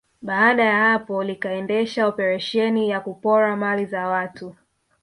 [0.21, 4.55] Baada ya hapo likaendesha operesheni ya kupora mali za watu